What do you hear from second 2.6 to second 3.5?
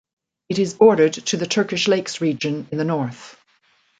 in the north.